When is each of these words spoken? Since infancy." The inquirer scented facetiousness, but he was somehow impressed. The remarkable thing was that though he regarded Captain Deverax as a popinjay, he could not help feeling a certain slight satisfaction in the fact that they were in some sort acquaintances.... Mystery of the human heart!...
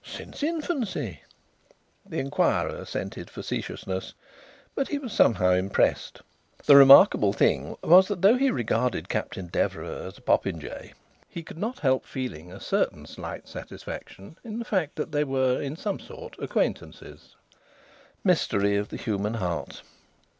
Since 0.03 0.41
infancy." 0.41 1.21
The 2.07 2.17
inquirer 2.17 2.85
scented 2.85 3.29
facetiousness, 3.29 4.15
but 4.73 4.87
he 4.87 4.97
was 4.97 5.13
somehow 5.13 5.51
impressed. 5.51 6.23
The 6.65 6.75
remarkable 6.75 7.33
thing 7.33 7.77
was 7.83 8.07
that 8.07 8.23
though 8.23 8.35
he 8.35 8.49
regarded 8.49 9.09
Captain 9.09 9.45
Deverax 9.45 10.07
as 10.13 10.17
a 10.17 10.21
popinjay, 10.21 10.93
he 11.29 11.43
could 11.43 11.59
not 11.59 11.77
help 11.81 12.03
feeling 12.07 12.51
a 12.51 12.59
certain 12.59 13.05
slight 13.05 13.47
satisfaction 13.47 14.37
in 14.43 14.57
the 14.57 14.65
fact 14.65 14.95
that 14.95 15.11
they 15.11 15.23
were 15.23 15.61
in 15.61 15.75
some 15.75 15.99
sort 15.99 16.33
acquaintances.... 16.39 17.35
Mystery 18.23 18.77
of 18.77 18.89
the 18.89 18.97
human 18.97 19.35
heart!... 19.35 19.83